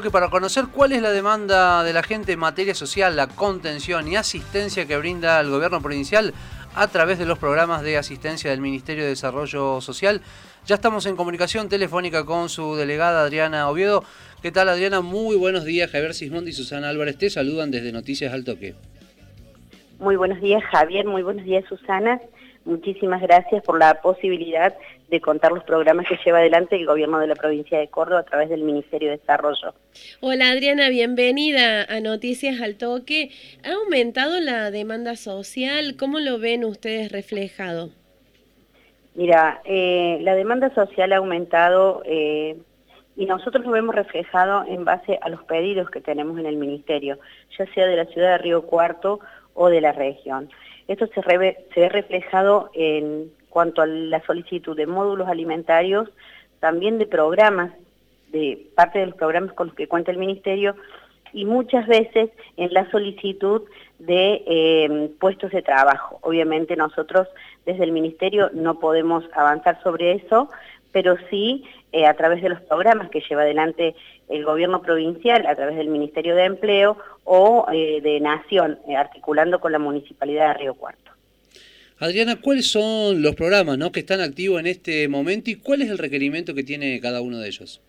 [0.00, 4.08] toque para conocer cuál es la demanda de la gente en materia social, la contención
[4.08, 6.32] y asistencia que brinda el gobierno provincial
[6.74, 10.22] a través de los programas de asistencia del Ministerio de Desarrollo Social.
[10.64, 14.02] Ya estamos en comunicación telefónica con su delegada Adriana Oviedo.
[14.40, 15.02] ¿Qué tal Adriana?
[15.02, 15.90] Muy buenos días.
[15.90, 18.76] Javier Sismondi y Susana Álvarez te saludan desde Noticias al Toque.
[19.98, 22.18] Muy buenos días Javier, muy buenos días Susana.
[22.70, 24.72] Muchísimas gracias por la posibilidad
[25.08, 28.22] de contar los programas que lleva adelante el gobierno de la provincia de Córdoba a
[28.22, 29.74] través del Ministerio de Desarrollo.
[30.20, 33.30] Hola Adriana, bienvenida a Noticias al Toque.
[33.64, 35.96] ¿Ha aumentado la demanda social?
[35.98, 37.90] ¿Cómo lo ven ustedes reflejado?
[39.16, 42.56] Mira, eh, la demanda social ha aumentado eh,
[43.16, 47.18] y nosotros lo vemos reflejado en base a los pedidos que tenemos en el Ministerio,
[47.58, 49.18] ya sea de la ciudad de Río Cuarto
[49.54, 50.48] o de la región.
[50.88, 56.08] Esto se, se ve reflejado en cuanto a la solicitud de módulos alimentarios,
[56.60, 57.72] también de programas,
[58.32, 60.76] de parte de los programas con los que cuenta el Ministerio,
[61.32, 63.62] y muchas veces en la solicitud
[63.98, 66.18] de eh, puestos de trabajo.
[66.22, 67.28] Obviamente nosotros
[67.66, 70.48] desde el Ministerio no podemos avanzar sobre eso,
[70.92, 73.94] pero sí eh, a través de los programas que lleva adelante
[74.28, 79.72] el gobierno provincial, a través del Ministerio de Empleo o eh, de Nación, articulando con
[79.72, 81.10] la Municipalidad de Río Cuarto.
[82.00, 83.92] Adriana, ¿cuáles son los programas ¿no?
[83.92, 87.38] que están activos en este momento y cuál es el requerimiento que tiene cada uno
[87.38, 87.82] de ellos?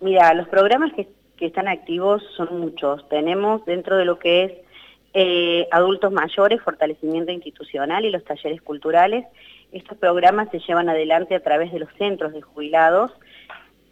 [0.00, 1.06] Mira, los programas que,
[1.40, 3.06] están activos son muchos.
[3.10, 4.52] Tenemos dentro de lo que es
[5.12, 9.26] eh, adultos mayores, fortalecimiento institucional y los talleres culturales.
[9.74, 13.10] Estos programas se llevan adelante a través de los centros de jubilados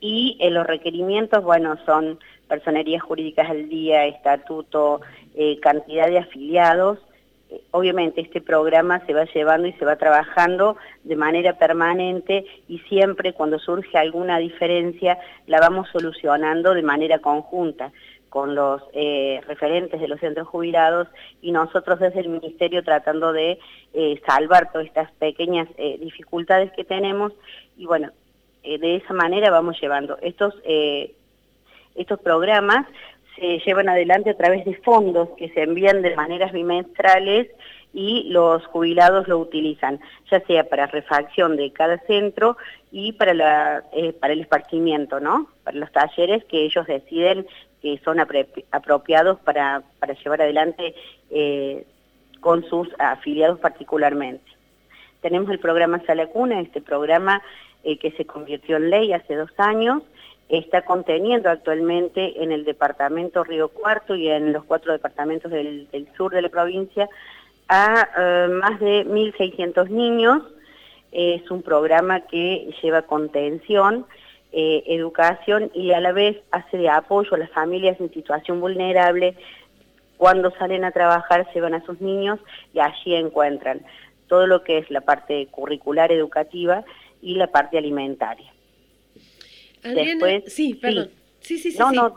[0.01, 5.01] y eh, los requerimientos, bueno, son personerías jurídicas al día, estatuto,
[5.35, 6.99] eh, cantidad de afiliados,
[7.73, 13.33] obviamente este programa se va llevando y se va trabajando de manera permanente y siempre
[13.33, 17.93] cuando surge alguna diferencia la vamos solucionando de manera conjunta
[18.33, 21.07] con los eh, referentes de los centros jubilados
[21.43, 23.59] y nosotros desde el Ministerio tratando de
[23.93, 27.35] eh, salvar todas estas pequeñas eh, dificultades que tenemos
[27.77, 28.11] y bueno,
[28.63, 30.55] de esa manera vamos llevando estos,
[31.95, 32.87] estos programas
[33.37, 37.49] se llevan adelante a través de fondos que se envían de maneras bimestrales
[37.93, 42.57] y los jubilados lo utilizan, ya sea para refacción de cada centro
[42.93, 43.85] y para, la,
[44.21, 45.49] para el esparcimiento, ¿no?
[45.65, 47.47] Para los talleres que ellos deciden
[47.83, 48.19] que son
[48.71, 50.95] apropiados para, para llevar adelante
[51.31, 51.85] eh,
[52.41, 54.45] con sus afiliados particularmente.
[55.21, 57.43] Tenemos el programa Sala Cuna, este programa
[57.85, 60.03] eh, que se convirtió en ley hace dos años,
[60.49, 66.33] está conteniendo actualmente en el departamento Río Cuarto y en los cuatro departamentos del, sur
[66.33, 67.09] de la provincia
[67.69, 70.43] a eh, más de 1.600 niños.
[71.11, 74.07] Es un programa que lleva contención,
[74.53, 79.35] eh, educación y a la vez hace de apoyo a las familias en situación vulnerable.
[80.19, 82.39] Cuando salen a trabajar se van a sus niños
[82.75, 83.83] y allí encuentran
[84.29, 86.85] todo lo que es la parte curricular educativa
[87.21, 88.53] y la parte alimentaria.
[89.83, 91.11] Adriana, sí, perdón.
[91.41, 91.79] Sí, sí, sí.
[91.79, 92.15] No, no,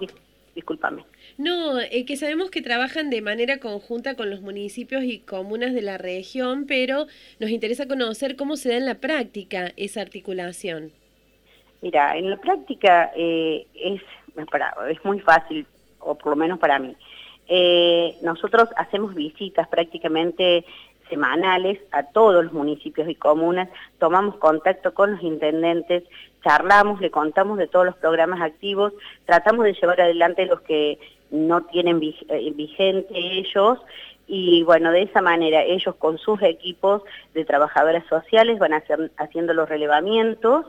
[0.54, 1.04] discúlpame.
[1.38, 5.82] No, eh, que sabemos que trabajan de manera conjunta con los municipios y comunas de
[5.82, 7.08] la región, pero
[7.40, 10.92] nos interesa conocer cómo se da en la práctica esa articulación.
[11.82, 14.02] Mira, en la práctica eh, es,
[14.90, 15.66] es muy fácil,
[16.00, 16.96] o por lo menos para mí.
[17.48, 20.66] Eh, nosotros hacemos visitas prácticamente
[21.10, 23.70] semanales a todos los municipios y comunas,
[24.00, 26.04] tomamos contacto con los intendentes,
[26.44, 28.94] charlamos, le contamos de todos los programas activos,
[29.26, 31.00] tratamos de llevar adelante los que
[31.32, 33.80] no tienen eh, vigente ellos
[34.28, 37.04] y bueno, de esa manera ellos con sus equipos
[37.34, 38.72] de trabajadoras sociales van
[39.18, 40.66] haciendo los relevamientos,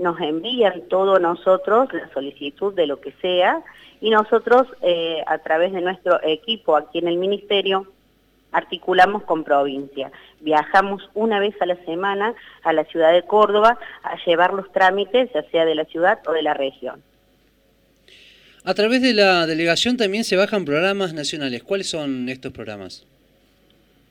[0.00, 3.62] nos envían todo nosotros, la solicitud de lo que sea,
[4.00, 7.86] y nosotros eh, a través de nuestro equipo aquí en el Ministerio
[8.50, 10.10] articulamos con provincia.
[10.40, 12.34] Viajamos una vez a la semana
[12.64, 16.32] a la ciudad de Córdoba a llevar los trámites, ya sea de la ciudad o
[16.32, 17.02] de la región.
[18.64, 21.62] A través de la delegación también se bajan programas nacionales.
[21.62, 23.06] ¿Cuáles son estos programas?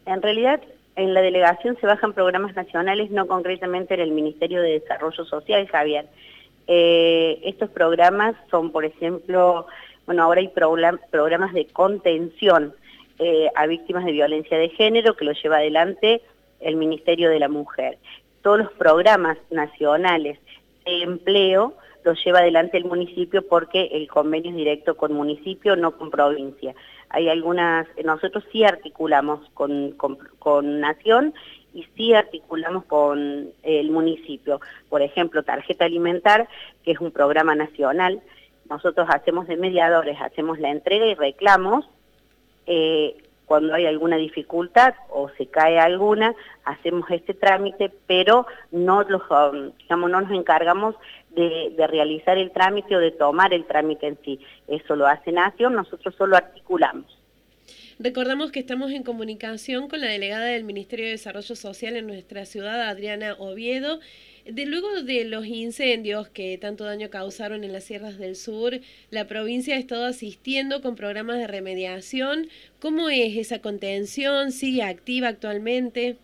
[0.06, 0.62] En realidad,
[1.00, 5.66] en la delegación se bajan programas nacionales, no concretamente en el Ministerio de Desarrollo Social,
[5.68, 6.08] Javier.
[6.68, 9.66] Eh, estos programas son, por ejemplo,
[10.06, 12.74] bueno, ahora hay programas de contención
[13.18, 16.22] eh, a víctimas de violencia de género que lo lleva adelante
[16.60, 17.98] el Ministerio de la Mujer.
[18.42, 20.38] Todos los programas nacionales
[20.86, 25.98] de empleo los lleva adelante el municipio porque el convenio es directo con municipio, no
[25.98, 26.76] con provincia.
[27.10, 29.96] Hay algunas, nosotros sí articulamos con,
[30.40, 31.34] con Nación
[31.74, 34.60] y sí articulamos con el municipio.
[34.90, 36.48] Por ejemplo, Tarjeta Alimentar,
[36.84, 38.22] que es un programa nacional,
[38.70, 41.90] nosotros hacemos de mediadores, hacemos la entrega y reclamos,
[42.68, 46.36] eh, cuando hay alguna dificultad o se cae alguna,
[46.66, 50.96] hacemos este trámite, pero no, los, um, digamos, no nos encargamos
[51.32, 54.40] de, realizar el trámite o de tomar el trámite en sí.
[54.68, 57.06] Eso lo hace Nación, nosotros solo articulamos.
[58.00, 62.46] Recordamos que estamos en comunicación con la delegada del Ministerio de Desarrollo Social en nuestra
[62.46, 64.00] ciudad, Adriana Oviedo.
[64.46, 68.80] De luego de los incendios que tanto daño causaron en las sierras del sur,
[69.12, 72.48] la provincia ha estado asistiendo con programas de remediación.
[72.80, 74.54] ¿Cómo es esa contención?
[74.54, 76.16] ¿Sigue activa actualmente?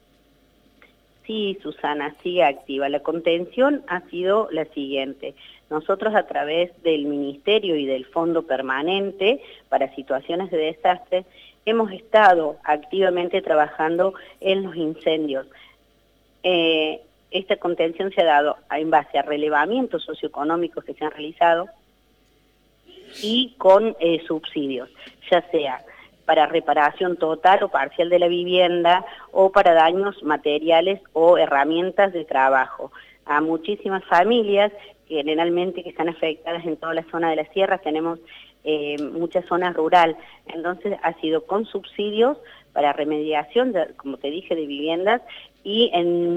[1.26, 2.88] Sí, Susana, sigue activa.
[2.90, 5.34] La contención ha sido la siguiente.
[5.70, 11.26] Nosotros a través del Ministerio y del Fondo Permanente para Situaciones de Desastre
[11.66, 15.48] hemos estado activamente trabajando en los incendios.
[16.44, 17.02] Eh,
[17.32, 21.68] esta contención se ha dado en base a relevamientos socioeconómicos que se han realizado
[23.24, 24.90] y con eh, subsidios,
[25.32, 25.84] ya sea
[26.26, 32.26] para reparación total o parcial de la vivienda o para daños materiales o herramientas de
[32.26, 32.92] trabajo.
[33.26, 34.72] A muchísimas familias,
[35.08, 38.20] generalmente que están afectadas en toda la zona de la sierra, tenemos
[38.64, 40.18] eh, mucha zona rural,
[40.48, 42.38] entonces ha sido con subsidios
[42.74, 45.22] para remediación, como te dije, de viviendas
[45.64, 45.92] y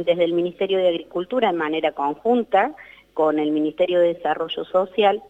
[0.04, 2.74] desde el Ministerio de Agricultura en manera conjunta
[3.14, 5.22] con el Ministerio de Desarrollo Social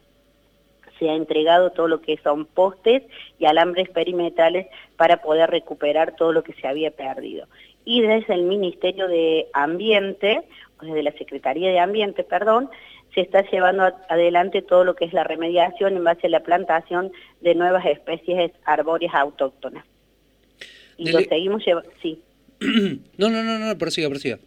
[0.98, 3.02] se ha entregado todo lo que son postes
[3.38, 4.66] y alambres perimetrales
[4.96, 7.46] para poder recuperar todo lo que se había perdido.
[7.84, 10.42] Y desde el Ministerio de Ambiente,
[10.80, 12.70] o desde la Secretaría de Ambiente, perdón,
[13.14, 17.12] se está llevando adelante todo lo que es la remediación en base a la plantación
[17.40, 19.84] de nuevas especies arbóreas autóctonas.
[20.96, 22.20] Y lo seguimos llevando, sí.
[22.60, 24.38] no, no, no, no, prosiga, prosiga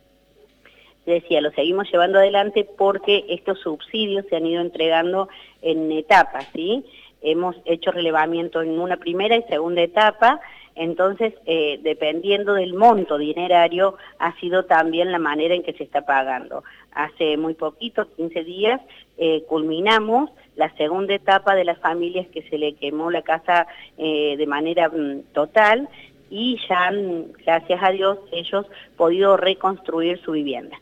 [1.14, 5.30] decía, lo seguimos llevando adelante porque estos subsidios se han ido entregando
[5.62, 6.84] en etapas, ¿sí?
[7.22, 10.42] Hemos hecho relevamiento en una primera y segunda etapa,
[10.76, 16.06] entonces, eh, dependiendo del monto dinerario, ha sido también la manera en que se está
[16.06, 16.64] pagando.
[16.94, 18.82] Hace muy poquito, 15 días,
[19.18, 23.68] eh, culminamos la segunda etapa de las familias que se le quemó la casa
[23.98, 25.90] eh, de manera mm, total
[26.30, 28.66] y ya han, gracias a Dios, ellos
[28.96, 30.80] podido reconstruir su vivienda.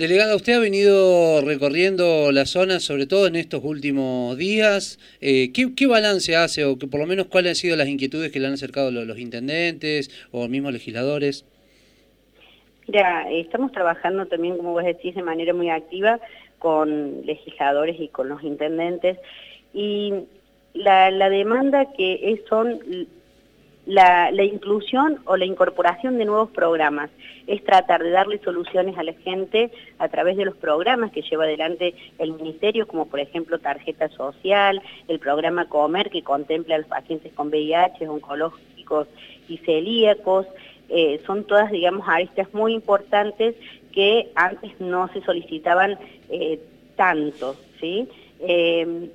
[0.00, 4.98] Delegada, usted ha venido recorriendo la zona, sobre todo en estos últimos días.
[5.20, 8.46] Eh, ¿qué, balance hace o por lo menos cuáles han sido las inquietudes que le
[8.46, 11.44] han acercado los, intendentes o mismos legisladores?
[12.88, 16.18] Mira, estamos trabajando también, como vos decís, de manera muy activa
[16.58, 19.18] con legisladores y con los intendentes.
[19.74, 20.14] Y
[20.72, 22.80] la, demanda que son
[23.90, 27.10] la, inclusión o la incorporación de nuevos programas.
[27.46, 31.44] Es tratar de darle soluciones a la gente a través de los programas que lleva
[31.44, 36.86] adelante el Ministerio, como por ejemplo Tarjeta Social, el programa Comer que contempla a los
[36.86, 39.08] pacientes con VIH, oncológicos
[39.48, 40.46] y celíacos.
[40.88, 43.56] Eh, son todas, digamos, aristas muy importantes
[43.92, 45.98] que antes no se solicitaban
[46.28, 46.60] eh,
[46.94, 48.08] tanto, ¿sí?
[48.38, 49.10] Eh,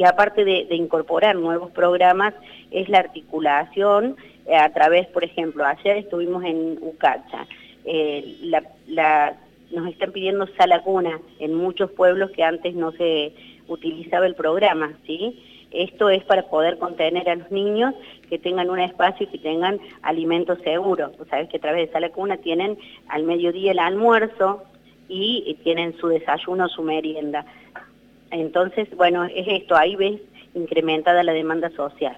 [0.00, 2.32] y aparte de, incorporar nuevos programas,
[2.70, 4.16] es la articulación
[4.46, 7.46] eh, a través, por ejemplo, ayer estuvimos en Ucacha,
[7.84, 8.38] eh,
[9.70, 13.34] nos están pidiendo sala cuna en muchos pueblos que antes no se
[13.68, 15.38] utilizaba el programa, ¿sí?
[15.70, 17.94] Esto es para poder contener a los niños
[18.30, 21.12] que tengan un espacio y que tengan alimentos seguros.
[21.28, 24.62] Sabes que a través de sala cuna tienen al mediodía el almuerzo
[25.12, 27.44] y tienen su desayuno, su merienda.
[28.30, 30.20] Entonces, bueno, es esto, ahí ves
[30.54, 32.16] incrementada la demanda social.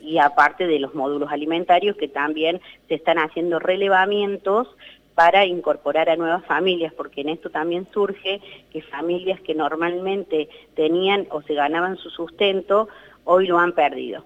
[0.00, 4.68] Y aparte de los módulos alimentarios que también se están haciendo relevamientos
[5.14, 8.40] para incorporar a nuevas familias, porque en esto también surge
[8.72, 12.88] que familias que normalmente tenían o se ganaban su sustento,
[13.24, 14.24] hoy lo han perdido.